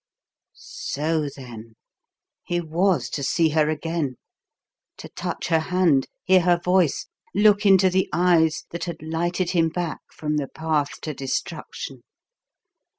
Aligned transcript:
So, 0.55 1.29
then, 1.29 1.75
he 2.43 2.59
was 2.59 3.07
to 3.11 3.21
see 3.21 3.49
her 3.49 3.69
again, 3.69 4.15
to 4.97 5.09
touch 5.09 5.49
her 5.49 5.59
hand, 5.59 6.07
hear 6.23 6.41
her 6.41 6.57
voice, 6.57 7.05
look 7.35 7.67
into 7.67 7.87
the 7.91 8.09
eyes 8.11 8.65
that 8.71 8.85
had 8.85 8.97
lighted 9.03 9.51
him 9.51 9.69
back 9.69 9.99
from 10.11 10.37
the 10.37 10.47
path 10.47 10.99
to 11.01 11.13
destruction! 11.13 12.01